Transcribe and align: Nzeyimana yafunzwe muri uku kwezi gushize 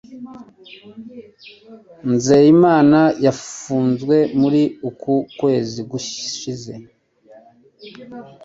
Nzeyimana 2.13 2.99
yafunzwe 3.25 4.15
muri 4.41 4.61
uku 4.89 5.13
kwezi 5.39 5.79
gushize 5.91 6.73